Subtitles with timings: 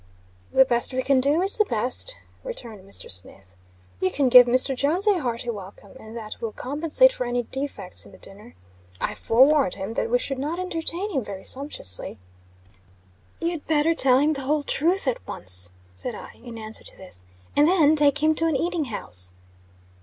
[0.51, 3.07] "The best we can do is the best," returned Mr.
[3.11, 3.53] Smith.
[3.99, 4.75] "You can give Mr.
[4.75, 8.55] Jones a hearty welcome, and that will compensate for any defects in the dinner.
[8.99, 12.17] I forewarned him that we should not entertain him very sumptuously."
[13.39, 17.23] "You'd better tell him the whole truth at once," said I, in answer to this;
[17.55, 19.31] "and then take him to an eating house."